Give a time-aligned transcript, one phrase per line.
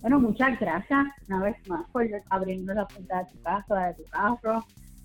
[0.00, 1.04] Bueno, muchas gracias.
[1.28, 4.64] Una vez más por abriendo la puerta de tu casa, de tu carro,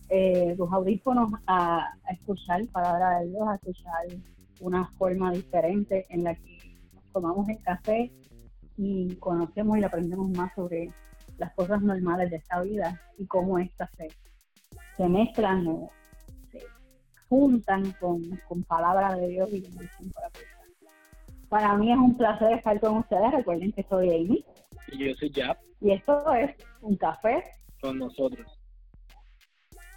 [0.10, 4.08] eh, tus audífonos a, escuchar palabra de Dios, a escuchar
[4.60, 6.78] una forma diferente en la que
[7.14, 8.12] tomamos el café
[8.78, 10.94] y conocemos y aprendemos más sobre
[11.38, 14.10] las cosas normales de esta vida y cómo estas se,
[14.98, 15.90] se mezclan o
[16.52, 16.60] se
[17.30, 20.30] juntan con, con palabra de Dios y bendición para
[21.52, 23.30] Para mí es un placer estar con ustedes.
[23.34, 24.46] Recuerden que soy Amy.
[24.88, 25.58] Y yo soy Jap.
[25.82, 27.44] Y esto es un café
[27.82, 28.48] con nosotros.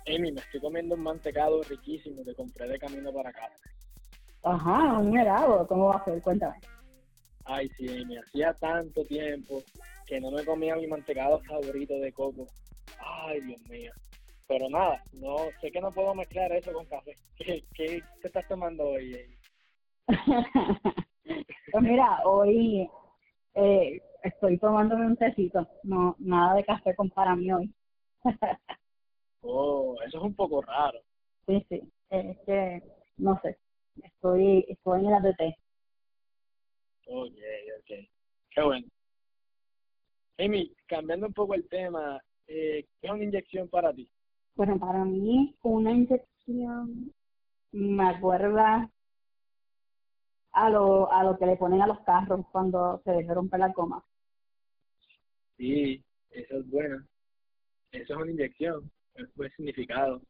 [0.09, 3.48] Amy, me estoy comiendo un mantecado riquísimo que compré de camino para acá.
[4.42, 5.64] Ajá, un helado.
[5.69, 6.20] ¿Cómo va a ser?
[6.23, 6.56] Cuéntame.
[7.45, 9.62] Ay, sí, Amy, hacía tanto tiempo
[10.09, 12.48] que no me comía mi mantecado favorito de coco.
[12.98, 13.92] Ay, Dios mío.
[14.48, 17.16] Pero nada, no sé que no puedo mezclar eso con café.
[17.36, 19.16] ¿Qué, qué te estás tomando hoy?
[21.24, 22.88] pues mira, hoy
[23.55, 27.72] eh, estoy tomándome un tecito, no nada de café con para mí hoy.
[29.42, 30.98] oh, eso es un poco raro.
[31.47, 32.83] Sí, sí, es que
[33.19, 33.58] no sé,
[34.02, 35.56] estoy estoy en la de té.
[37.06, 37.33] Ok,
[37.80, 38.08] ok,
[38.50, 38.86] qué bueno.
[40.39, 44.08] Amy, cambiando un poco el tema, eh, ¿qué es una inyección para ti?
[44.56, 47.12] Bueno, para mí una inyección
[47.72, 48.91] me acuerda
[50.55, 53.72] a lo, a lo que le ponen a los carros cuando se les rompe la
[53.72, 54.05] coma.
[55.56, 57.05] Sí, eso es bueno.
[57.91, 60.22] Eso es una inyección, es buen significado.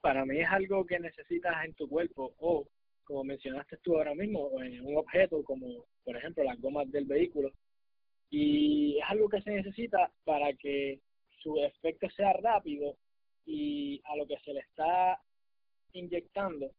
[0.00, 2.66] Para mí es algo que necesitas en tu cuerpo o,
[3.04, 7.50] como mencionaste tú ahora mismo, en un objeto como, por ejemplo, las gomas del vehículo.
[8.30, 11.00] Y es algo que se necesita para que
[11.42, 12.96] su efecto sea rápido
[13.44, 15.20] y a lo que se le está
[15.92, 16.70] inyectando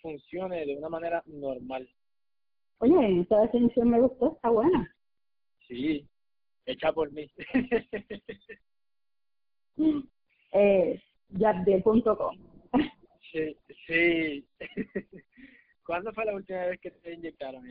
[0.00, 1.88] funcione de una manera normal.
[2.78, 4.94] Oye, esta definición me gustó, está buena.
[5.66, 6.06] Sí,
[6.66, 7.30] hecha por mí.
[10.52, 12.36] eh, yabdel.com.
[13.32, 13.56] sí,
[13.86, 14.46] sí.
[15.86, 17.64] ¿Cuándo fue la última vez que te inyectaron?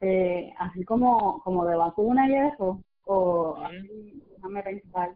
[0.00, 3.58] Eh, así como, como de vacuna y eso, o
[4.36, 5.14] déjame pensar.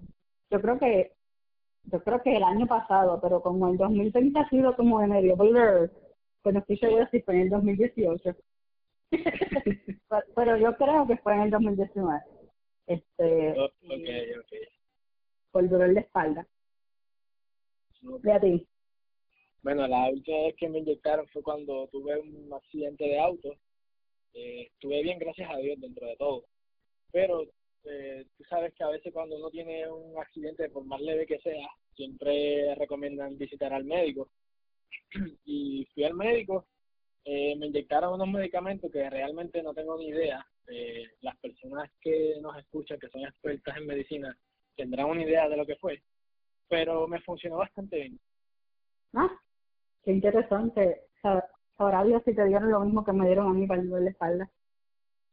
[0.50, 1.12] Yo creo que
[1.84, 5.36] yo creo que el año pasado, pero como el 2020 ha sido como de medio
[6.42, 8.36] pues no estoy segura si fue en el 2018.
[10.34, 12.20] pero yo creo que fue en el 2019.
[12.86, 14.60] Este, oh, okay, okay.
[15.52, 16.46] Por dolor de espalda.
[18.02, 18.32] Okay.
[18.32, 18.66] a ti?
[19.62, 23.52] Bueno, la última vez que me inyectaron fue cuando tuve un accidente de auto.
[24.32, 26.44] Eh, estuve bien, gracias a Dios, dentro de todo.
[27.12, 27.44] Pero
[27.84, 31.38] eh, tú sabes que a veces cuando uno tiene un accidente, por más leve que
[31.40, 34.30] sea, siempre recomiendan visitar al médico.
[35.44, 36.66] y fui al médico,
[37.24, 40.44] eh, me inyectaron unos medicamentos que realmente no tengo ni idea.
[40.68, 44.36] Eh, las personas que nos escuchan, que son expertas en medicina,
[44.76, 46.02] tendrán una idea de lo que fue,
[46.68, 48.20] pero me funcionó bastante bien.
[49.14, 49.30] Ah,
[50.04, 51.02] qué interesante.
[51.76, 54.04] Sabrá Dios si te dieron lo mismo que me dieron a mí para el dolor
[54.04, 54.50] de espalda.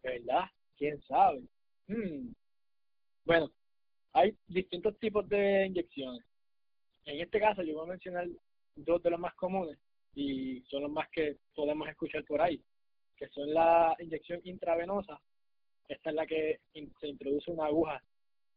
[0.03, 0.45] ¿Verdad?
[0.77, 1.41] ¿Quién sabe?
[1.87, 2.33] Hmm.
[3.25, 3.51] Bueno,
[4.13, 6.25] hay distintos tipos de inyecciones.
[7.05, 8.27] En este caso yo voy a mencionar
[8.77, 9.77] dos de los más comunes
[10.15, 12.61] y son los más que podemos escuchar por ahí,
[13.15, 15.19] que son la inyección intravenosa.
[15.87, 16.59] Esta es la que
[16.99, 18.01] se introduce una aguja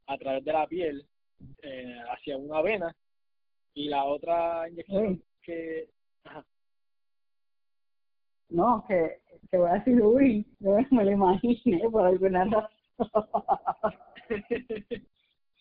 [0.06, 1.06] a través de la piel
[1.62, 2.94] eh, hacia una vena
[3.75, 5.88] y la otra inyección que...
[8.48, 12.69] No, que, que voy a decir, uy, yo me lo imaginé por alguna razón.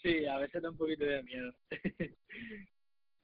[0.01, 1.53] sí, a veces da un poquito de miedo.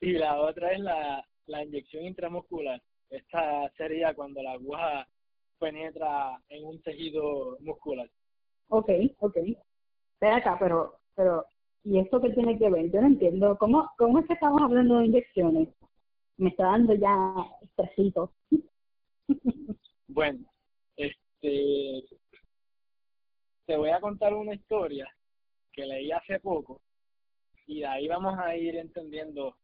[0.02, 2.82] y la otra es la, la inyección intramuscular.
[3.10, 5.08] Esta sería cuando la aguja
[5.60, 8.10] penetra en un tejido muscular.
[8.70, 8.90] Ok,
[9.20, 9.38] ok.
[10.14, 11.46] Espera acá, pero, pero,
[11.84, 12.92] ¿y esto qué tiene que ver?
[12.92, 13.58] Yo no entiendo.
[13.58, 15.70] ¿Cómo, cómo es que estamos hablando de inyecciones?
[16.38, 18.34] Me está dando ya estresito.
[20.08, 20.40] bueno,
[20.98, 22.04] este,
[23.66, 25.08] te voy a contar una historia
[25.72, 26.82] que leí hace poco
[27.68, 29.56] y de ahí vamos a ir entendiendo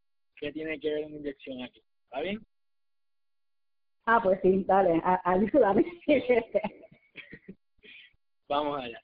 [0.42, 1.82] qué tiene que ver una inyección aquí.
[2.04, 2.46] ¿Está bien?
[4.06, 5.86] Ah, pues sí, dale, ayúdame.
[8.50, 9.02] vamos allá.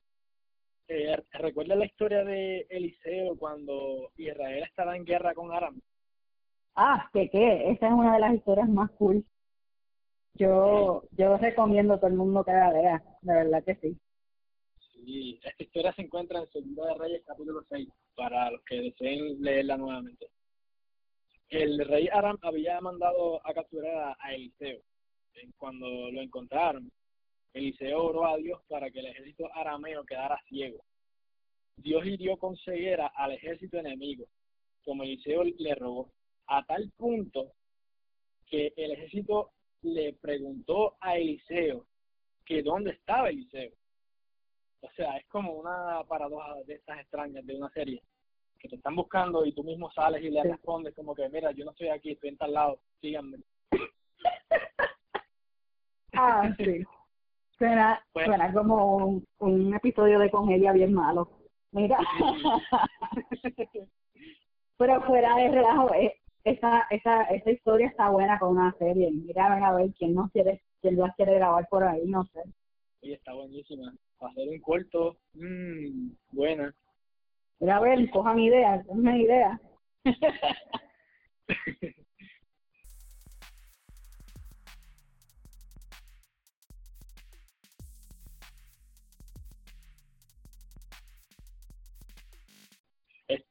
[0.90, 5.80] Eh, ¿Recuerda la historia de Eliseo cuando Israel estaba en guerra con Aram?
[6.76, 9.24] Ah, que qué, esa es una de las historias más cool.
[10.34, 13.98] Yo, yo recomiendo a todo el mundo que la vea, de verdad que sí.
[14.94, 19.42] Sí, esta historia se encuentra en Segunda de Reyes capítulo 6, para los que deseen
[19.42, 20.30] leerla nuevamente.
[21.50, 24.82] El rey Aram había mandado a capturar a, Eliseo
[25.58, 26.92] cuando lo encontraron.
[27.54, 30.84] Eliseo oró a Dios para que el ejército arameo quedara ciego.
[31.78, 34.26] Dios hirió con ceguera al ejército enemigo,
[34.84, 36.12] como Eliseo le rogó,
[36.48, 37.54] a tal punto
[38.48, 39.52] que el ejército
[39.84, 41.86] le preguntó a Eliseo
[42.46, 43.72] que dónde estaba Eliseo.
[44.82, 48.02] O sea, es como una paradoja de estas extrañas de una serie,
[48.58, 51.66] que te están buscando y tú mismo sales y le respondes como que, mira, yo
[51.66, 53.38] no estoy aquí, estoy en tal lado, síganme.
[56.14, 56.84] ah, sí.
[57.58, 61.30] Suena, pues suena como un, episodio de comedia bien malo.
[61.72, 61.98] Mira.
[64.78, 69.10] Pero fuera de relajo, eh, esa, esa, esa historia está buena con una serie.
[69.12, 72.44] Mira, a ver quién no quiere, quién la quiere grabar por ahí, no sé.
[73.02, 73.92] Sí, está buenísima.
[74.20, 76.74] Hacer un corto, mmm, buena.
[77.60, 79.60] A ver, cojan ideas, una idea.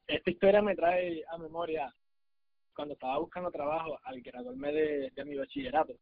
[0.07, 1.93] esta historia me trae a memoria
[2.75, 5.95] cuando estaba buscando trabajo al graduarme de, de mi bachillerato.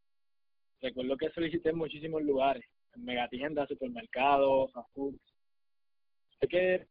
[0.81, 2.65] Recuerdo que solicité en muchísimos lugares,
[2.95, 5.17] en megatiendas, supermercados, fast food.
[6.49, 6.87] Que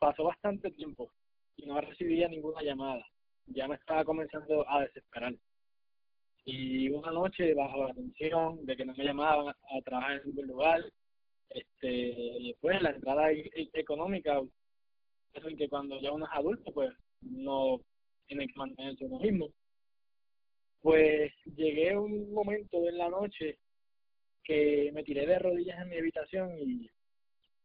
[0.00, 1.12] pasó bastante tiempo
[1.56, 3.06] y no recibía ninguna llamada.
[3.46, 5.34] Ya me estaba comenzando a desesperar.
[6.44, 10.46] Y una noche, bajo la tensión de que no me llamaban a, trabajar en ningún
[10.48, 10.82] lugar,
[11.50, 14.40] este, después la entrada e, e, económica
[15.34, 17.80] eso en que cuando ya uno es adulto, pues no
[18.26, 19.48] tiene que mantenerse uno mismo.
[20.80, 23.58] Pues llegué un momento en la noche
[24.42, 26.90] que me tiré de rodillas en mi habitación y,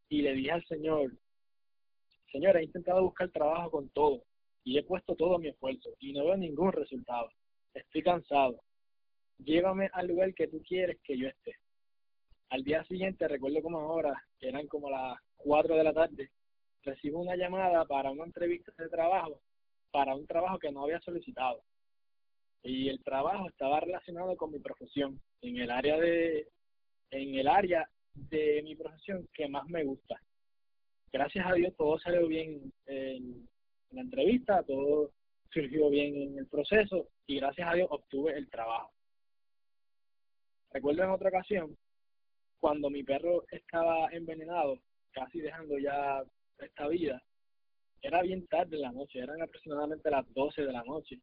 [0.09, 1.11] y le dije al Señor,
[2.35, 4.21] Señor, he intentado buscar trabajo con todo
[4.65, 7.29] y he puesto todo mi esfuerzo y no veo ningún resultado.
[7.73, 8.61] Estoy cansado.
[9.37, 11.55] Llévame al lugar que tú quieres que yo esté.
[12.49, 16.29] Al día siguiente, recuerdo como ahora, eran como las 4 de la tarde,
[16.83, 19.39] recibo una llamada para una entrevista de trabajo,
[19.91, 21.63] para un trabajo que no había solicitado.
[22.63, 26.49] Y el trabajo estaba relacionado con mi profesión, en el área de,
[27.11, 30.19] en el área de mi profesión que más me gusta.
[31.15, 33.47] Gracias a Dios todo salió bien en
[33.91, 35.13] la entrevista, todo
[35.49, 38.91] surgió bien en el proceso y gracias a Dios obtuve el trabajo.
[40.71, 41.77] Recuerdo en otra ocasión,
[42.59, 44.77] cuando mi perro estaba envenenado,
[45.13, 46.21] casi dejando ya
[46.57, 47.23] esta vida,
[48.01, 51.21] era bien tarde en la noche, eran aproximadamente las 12 de la noche.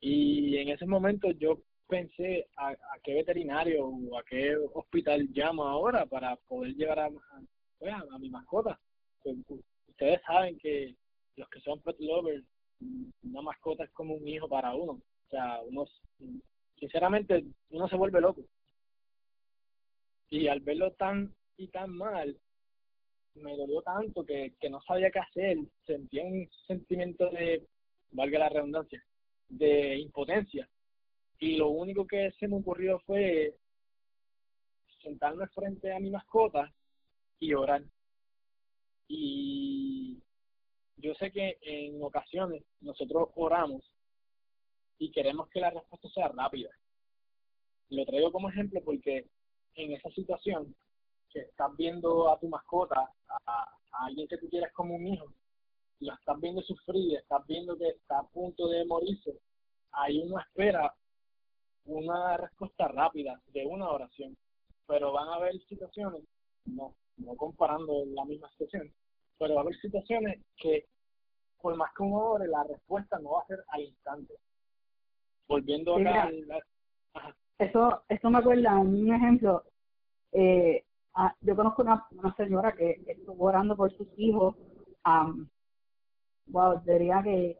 [0.00, 6.06] Y en ese momento yo pensé a, qué veterinario o a qué hospital llamo ahora
[6.06, 7.10] para poder llevar
[7.78, 8.80] pues, a, mi mascota.
[9.46, 10.94] Pues, ustedes saben que
[11.36, 12.44] los que son pet lovers,
[13.22, 14.92] una mascota es como un hijo para uno.
[14.92, 15.86] O sea, uno,
[16.78, 18.42] sinceramente, uno se vuelve loco.
[20.30, 22.36] Y al verlo tan y tan mal,
[23.34, 27.66] me dolió tanto que, que no sabía qué hacer, sentía un sentimiento de,
[28.10, 29.02] valga la redundancia,
[29.48, 30.68] de impotencia.
[31.38, 33.54] Y lo único que se me ocurrió fue
[35.02, 36.72] sentarme frente a mi mascota
[37.38, 37.82] y orar.
[39.08, 40.22] Y
[40.96, 43.82] yo sé que en ocasiones nosotros oramos
[44.98, 46.70] y queremos que la respuesta sea rápida.
[47.90, 49.26] Lo traigo como ejemplo porque
[49.74, 50.74] en esa situación
[51.30, 53.10] que estás viendo a tu mascota,
[53.46, 55.32] a, alguien que tú quieres como un hijo,
[56.00, 59.40] la estás viendo sufrir, estás viendo que está a punto de morirse,
[59.92, 60.94] ahí uno espera
[61.84, 64.36] una respuesta rápida de una oración.
[64.86, 66.22] Pero van a haber situaciones,
[66.74, 68.92] no, no comparando la misma situación,
[69.38, 70.86] pero va a haber situaciones que
[71.60, 74.34] por más que uno ore, la respuesta no va a ser al instante.
[75.48, 76.30] Volviendo acá.
[77.58, 79.64] Eso, eso me acuerda un ejemplo.
[80.32, 80.84] Eh,
[81.40, 84.54] yo conozco una, una señora que, estuvo orando por sus hijos.
[85.04, 85.48] Um,
[86.46, 87.58] wow, diría que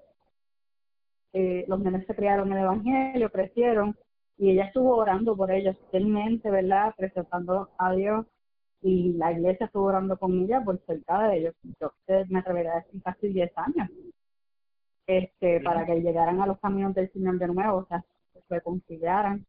[1.33, 3.97] eh, los nenes se criaron en el Evangelio, crecieron,
[4.37, 6.95] y ella estuvo orando por ellos fielmente, ¿verdad?
[6.97, 8.27] Presentando a Dios,
[8.81, 11.55] y la iglesia estuvo orando con ella por cerca de ellos.
[11.81, 11.93] Yo
[12.29, 13.89] me atrevería a decir casi 10 años,
[15.07, 19.45] este, para que llegaran a los caminos del Señor de nuevo, o sea, se reconciliaran.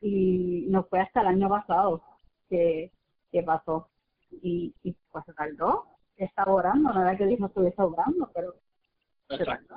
[0.00, 2.02] Y no fue hasta el año pasado
[2.48, 2.92] que
[3.30, 3.88] qué pasó.
[4.42, 5.84] Y, y pues se tardó,
[6.16, 8.54] estaba orando, no era que Dios no estuviese orando, pero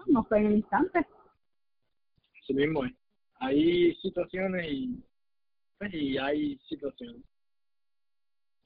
[0.07, 1.05] no fue en el instante.
[2.41, 2.93] Así mismo es.
[3.35, 5.03] Hay situaciones y,
[5.77, 7.23] pues, y hay situaciones.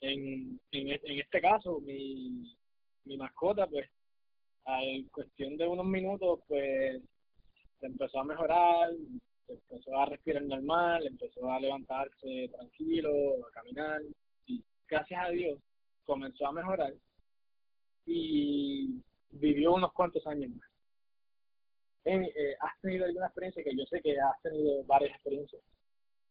[0.02, 2.56] En, en, en este caso, mi,
[3.06, 3.90] mi mascota, pues,
[4.68, 7.02] en cuestión de unos minutos, pues,
[7.80, 8.90] se empezó a mejorar,
[9.48, 14.02] empezó a respirar normal, empezó a levantarse tranquilo, a caminar,
[14.48, 15.60] y gracias a Dios
[16.04, 16.94] comenzó a mejorar
[18.06, 20.70] y vivió unos cuantos años más.
[22.06, 25.62] Eh, ¿Has tenido alguna experiencia que yo sé que has tenido varias experiencias?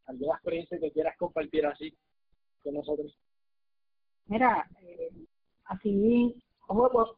[0.06, 1.92] ¿Alguna experiencia que quieras compartir así
[2.62, 3.16] con nosotros?
[4.26, 5.10] Mira, eh,
[5.66, 6.34] así,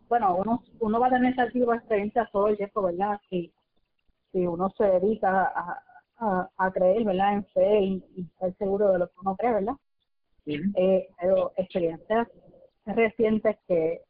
[0.08, 3.20] bueno, uno, uno va a tener ese tipo de experiencia todo el tiempo, ¿verdad?
[3.30, 3.52] Si,
[4.32, 5.52] si uno se dedica
[6.18, 7.34] a, a, creer, ¿verdad?
[7.34, 9.74] En fe y, estar seguro de lo que uno cree, ¿verdad?
[10.46, 12.28] Eh, pero experiencias
[12.84, 14.02] recientes que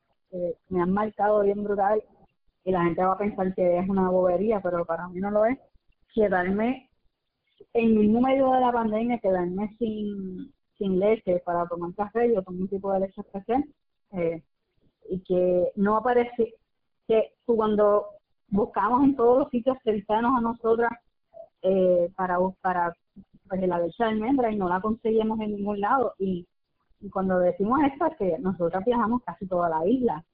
[0.68, 2.02] me han marcado bien brutal
[2.64, 5.46] y la gente va a pensar que es una bobería, pero para mí no lo
[5.46, 5.58] es,
[6.14, 6.90] quedarme
[7.72, 12.68] en mismo medio de la pandemia, quedarme sin, sin leche para tomar café, tomo un
[12.68, 13.64] tipo de leche especial,
[14.12, 14.42] eh,
[15.08, 16.54] y que no aparece,
[17.06, 18.06] que cuando
[18.48, 20.90] buscamos en todos los sitios cercanos a nosotras
[21.62, 22.94] eh, para, para
[23.48, 26.46] pues, la leche de almendra y no la conseguimos en ningún lado, y,
[27.12, 30.24] cuando decimos esto es que nosotras viajamos casi toda la isla,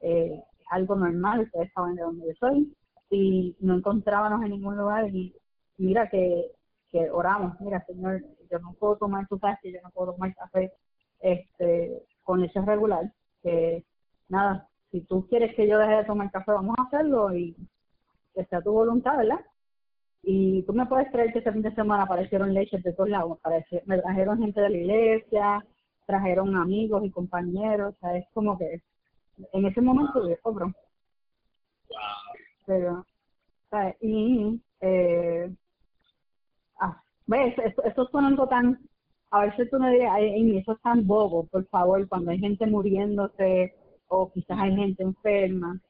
[0.00, 2.72] eh, es algo normal, ustedes saben de dónde yo soy,
[3.10, 5.34] y no encontrábamos en ningún lugar, y
[5.78, 6.52] mira que
[6.90, 10.72] que oramos, mira Señor, yo no puedo tomar tu café, yo no puedo tomar café
[11.20, 13.84] este con leche regular, que
[14.28, 17.56] nada, si tú quieres que yo deje de tomar café, vamos a hacerlo y
[18.34, 19.40] que sea tu voluntad, ¿verdad?
[20.22, 23.38] Y tú me puedes creer que este fin de semana aparecieron leches de todos lados,
[23.86, 25.66] me trajeron gente de la iglesia,
[26.06, 28.82] trajeron amigos y compañeros, o sea, es como que
[29.52, 30.72] en ese momento yo cobro.
[32.66, 33.04] Pero,
[34.00, 35.50] y eh,
[37.30, 37.54] ¿Ves?
[37.84, 38.78] Eso suena algo tan...
[39.30, 40.18] A ver si tú me dirías,
[40.60, 43.72] eso es tan bobo, por favor, cuando hay gente muriéndose
[44.08, 45.80] o quizás hay gente enferma.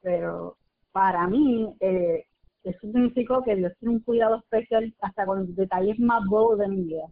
[0.00, 0.56] Pero
[0.92, 2.24] para mí, eh,
[2.62, 6.68] eso significó que Dios tiene un cuidado especial hasta con los detalles más bobos de
[6.68, 7.06] mi vida.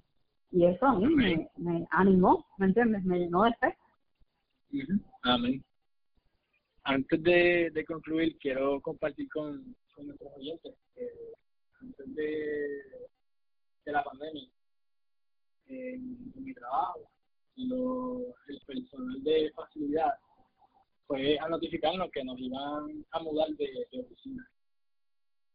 [0.52, 3.02] Y eso a mí me, me animó, ¿me entiendes?
[3.02, 3.76] Me llenó de fe.
[5.22, 5.64] Amén.
[6.84, 10.74] Antes de, de concluir, quiero compartir con, con nuestros oyentes.
[10.94, 11.32] Eh,
[11.80, 13.06] antes de
[13.86, 14.48] de la pandemia
[15.68, 17.08] en, mi trabajo,
[17.56, 20.12] lo, el personal de facilidad
[21.06, 24.48] fue a notificarnos que nos iban a mudar de, oficina.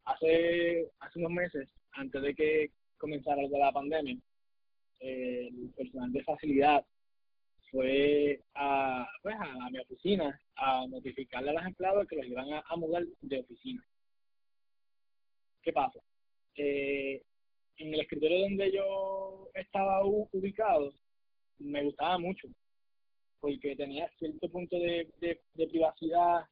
[0.05, 4.17] Hace, hace unos meses, antes de que comenzara la pandemia,
[4.99, 6.85] el personal de facilidad
[7.69, 12.75] fue a, pues, a, mi oficina a notificarle a los empleados que los iban a,
[12.75, 13.85] mudar de oficina.
[15.61, 15.99] ¿Qué pasa?
[16.55, 17.23] Eh,
[17.77, 20.93] en el escritorio donde yo estaba ubicado,
[21.59, 22.47] me gustaba mucho,
[23.39, 26.45] porque tenía cierto punto de, privacidad.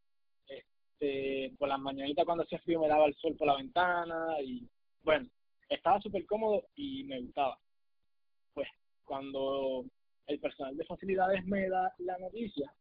[0.47, 4.67] Este, por las mañanitas cuando hacía frío me daba el sol por la ventana y
[5.03, 5.29] bueno,
[5.69, 7.57] estaba súper cómodo y me gustaba.
[8.53, 8.67] Pues
[9.05, 9.85] cuando
[10.27, 12.71] el personal de facilidades me da la noticia,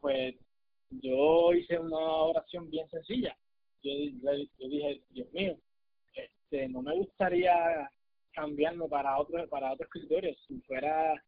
[0.00, 0.34] pues
[0.90, 3.36] yo hice una oración bien sencilla.
[3.82, 3.92] Yo
[4.68, 5.58] dije, Dios mío,
[6.54, 7.90] este, no me gustaría
[8.32, 10.34] cambiarme para otro para otro escritorio.
[10.46, 11.20] Si fuera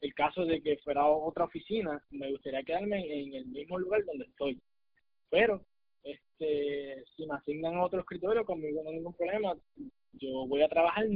[0.00, 4.24] el caso de que fuera otra oficina me gustaría quedarme en el mismo lugar donde
[4.24, 4.60] estoy.
[5.30, 5.64] Pero
[6.02, 9.56] este si me asignan otro escritorio conmigo no hay ningún problema.
[10.12, 11.06] Yo voy a trabajar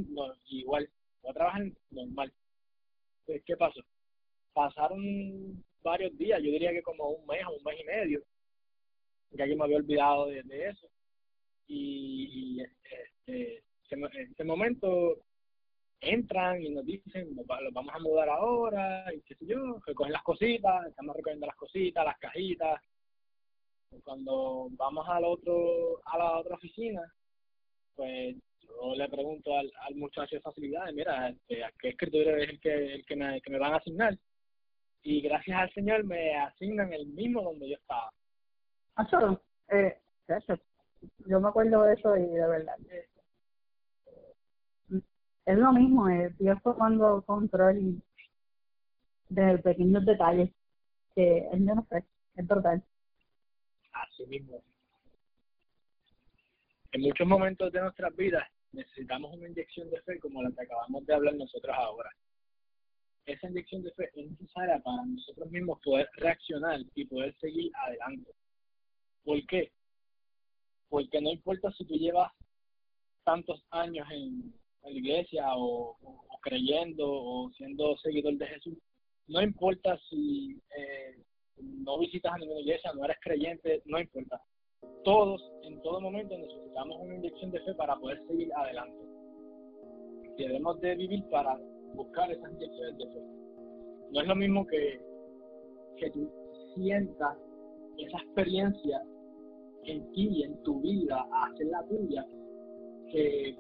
[0.46, 0.88] igual
[1.22, 2.32] voy a trabajar normal.
[3.26, 3.80] Pues, qué pasó
[4.54, 8.22] pasaron varios días yo diría que como un mes o un mes y medio
[9.32, 10.88] ya que me había olvidado de eso
[11.66, 15.24] y este, en ese momento
[16.00, 20.22] entran y nos dicen, los vamos a mudar ahora, y qué sé yo, recogen las
[20.22, 22.80] cositas, estamos recogiendo las cositas, las cajitas.
[24.04, 27.02] Cuando vamos al otro, a la otra oficina,
[27.96, 32.50] pues yo le pregunto al, al muchacho de facilidades, mira, este, ¿a qué escritorio es
[32.50, 34.16] el que, el que, me, que me van a asignar?
[35.02, 38.12] Y gracias al Señor me asignan el mismo donde yo estaba.
[38.96, 39.38] Ah,
[39.70, 39.98] eh,
[41.26, 42.76] yo me acuerdo de eso y de verdad
[45.46, 48.00] es lo mismo, es Dios tomando control
[49.28, 50.50] de pequeños detalles
[51.14, 52.04] que es, no sé,
[52.36, 52.82] es total.
[53.92, 54.62] Así mismo.
[56.92, 61.04] En muchos momentos de nuestras vidas necesitamos una inyección de fe como la que acabamos
[61.06, 62.10] de hablar nosotros ahora.
[63.26, 68.30] Esa inyección de fe es necesaria para nosotros mismos poder reaccionar y poder seguir adelante.
[69.24, 69.72] ¿Por qué?
[70.90, 72.30] Porque no importa si tú llevas
[73.24, 75.94] tantos años en, la iglesia o,
[76.42, 78.78] creyendo o siendo seguidor de Jesús,
[79.28, 81.22] no importa si eh,
[81.58, 84.40] no visitas a ninguna iglesia, no eres creyente, no importa.
[85.04, 88.98] Todos, en todo momento, necesitamos una inyección de fe para poder seguir adelante.
[90.38, 91.58] Debemos de vivir para
[91.94, 93.20] buscar esas inyecciones de fe.
[94.12, 94.98] No es lo mismo que,
[95.98, 96.32] que tú
[96.74, 97.36] sientas
[97.98, 99.02] esa experiencia
[99.84, 102.26] en ti y en tu vida hacer la tuya
[103.10, 103.56] que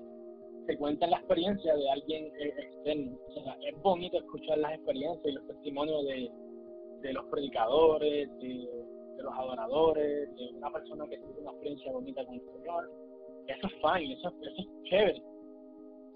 [0.66, 3.18] te cuentan la experiencia de alguien eh, externo.
[3.28, 6.30] O sea, es bonito escuchar las experiencias y los testimonios de,
[7.02, 8.68] de los predicadores, de,
[9.22, 12.90] los adoradores, de una persona que tiene una experiencia bonita con el Señor.
[13.48, 15.22] Eso es fine, eso, eso es chévere.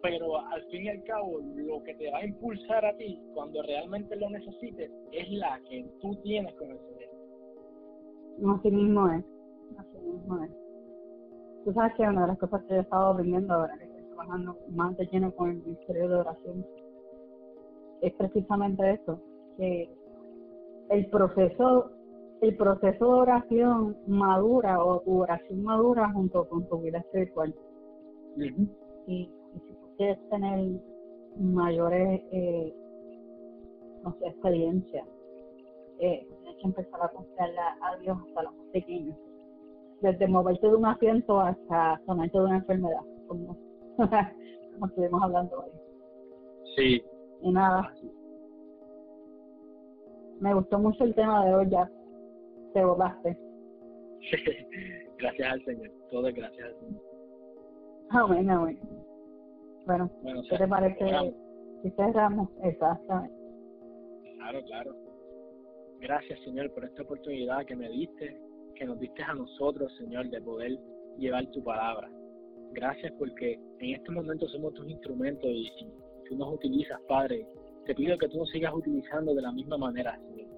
[0.03, 3.63] Pero al fin y al cabo, lo que te va a impulsar a ti cuando
[3.63, 8.59] realmente lo necesites es la que tú tienes con el Señor.
[8.59, 9.34] Así mismo es.
[10.05, 10.47] Mismo.
[11.65, 14.57] Tú sabes que una de las cosas que he estado aprendiendo ahora, que estoy trabajando
[14.71, 16.67] más de lleno con el ministerio de oración,
[18.03, 19.19] es precisamente eso,
[19.57, 19.91] que
[20.91, 21.91] el proceso
[22.41, 27.55] el proceso de oración madura o tu oración madura junto con tu vida espiritual.
[28.37, 29.31] y,
[29.67, 30.81] si tú quieres tener
[31.37, 32.75] mayores eh,
[34.03, 35.07] no sé, experiencias,
[36.01, 39.17] eh, tienes que empezar a confiarle a Dios hasta los más pequeños.
[40.01, 43.57] Desde moverte de un asiento hasta sonarte de una enfermedad, como,
[43.97, 45.71] como estuvimos hablando hoy.
[46.77, 47.03] Sí.
[47.43, 47.93] Y nada,
[50.41, 51.91] me gustó mucho el tema de hoy, ya
[52.73, 53.39] te borraste.
[55.19, 57.03] gracias al Señor, todo es gracias al Señor.
[58.11, 58.79] Amén, amén.
[59.87, 61.35] Bueno, bueno ¿qué te parece
[61.83, 62.49] si cerramos?
[62.63, 63.35] Exactamente.
[64.37, 64.97] Claro, claro.
[66.01, 68.39] Gracias, Señor, por esta oportunidad que me diste,
[68.75, 70.79] que nos diste a nosotros, Señor, de poder
[71.19, 72.11] llevar tu palabra.
[72.73, 75.89] Gracias porque en estos momentos somos tus instrumentos y, y
[76.29, 77.47] tú nos utilizas, Padre,
[77.87, 80.49] te pido que tú nos sigas utilizando de la misma manera, Señor.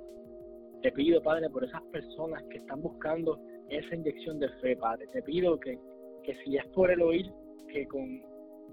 [0.82, 5.06] Te pido, Padre, por esas personas que están buscando esa inyección de fe, Padre.
[5.12, 5.78] Te pido que,
[6.22, 7.30] que si es por el oír,
[7.68, 8.22] que con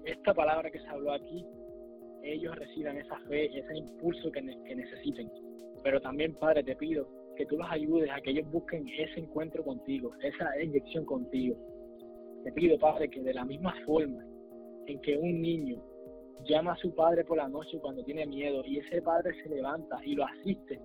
[0.04, 1.44] esta palabra que se habló aquí,
[2.22, 5.30] ellos reciban esa fe, ese impulso que, que necesiten.
[5.82, 9.64] Pero también, Padre, te pido que tú los ayudes a que ellos busquen ese encuentro
[9.64, 11.56] contigo, esa inyección contigo.
[12.44, 14.24] Te pido, Padre, que de la misma forma
[14.86, 15.82] en que un niño
[16.44, 19.98] llama a su padre por la noche cuando tiene miedo y ese padre se levanta
[20.04, 20.80] y lo asiste.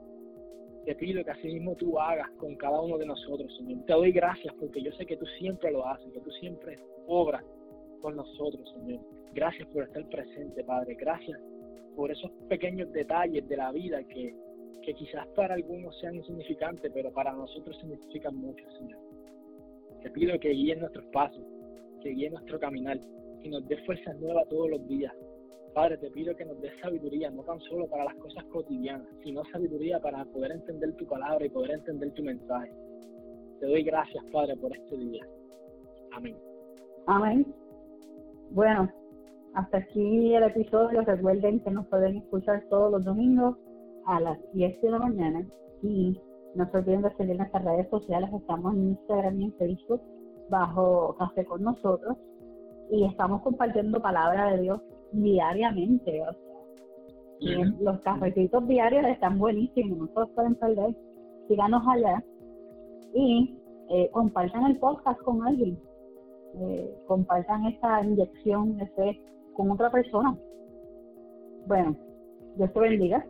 [0.85, 3.85] Te pido que así mismo tú hagas con cada uno de nosotros, Señor.
[3.85, 7.43] Te doy gracias porque yo sé que tú siempre lo haces, que tú siempre obras
[8.01, 9.01] con nosotros, Señor.
[9.33, 10.95] Gracias por estar presente, Padre.
[10.95, 11.39] Gracias
[11.95, 14.33] por esos pequeños detalles de la vida que,
[14.83, 18.99] que quizás para algunos sean insignificantes, pero para nosotros significan mucho, Señor.
[20.01, 21.43] Te pido que guíes nuestros pasos,
[22.01, 22.99] que guíes nuestro caminar
[23.41, 25.13] y nos dé fuerza nueva todos los días
[25.73, 29.43] Padre, te pido que nos des sabiduría, no tan solo para las cosas cotidianas, sino
[29.45, 32.71] sabiduría para poder entender tu palabra y poder entender tu mensaje.
[33.59, 35.25] Te doy gracias, Padre, por este día.
[36.11, 36.35] Amén.
[37.05, 37.45] Amén.
[38.51, 38.89] Bueno,
[39.53, 41.01] hasta aquí el episodio.
[41.01, 43.57] Recuerden que nos pueden escuchar todos los domingos
[44.09, 45.45] a las 10 de la mañana.
[45.83, 46.19] Y
[46.55, 48.29] no se olviden de seguir nuestras redes sociales.
[48.33, 50.01] Estamos en Instagram y en Facebook
[50.49, 52.17] bajo Café con nosotros.
[52.91, 56.21] Y estamos compartiendo palabra de Dios diariamente.
[56.23, 60.95] O sea, los cafecitos diarios están buenísimos, no se los pueden perder.
[61.47, 62.23] Síganos allá
[63.13, 63.57] y
[63.89, 65.79] eh, compartan el podcast con alguien.
[66.55, 69.21] Eh, compartan esta inyección de fe
[69.53, 70.35] con otra persona.
[71.67, 71.95] Bueno,
[72.57, 73.23] Dios te bendiga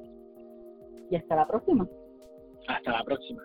[1.09, 1.87] y hasta la próxima.
[2.67, 3.43] Hasta la próxima.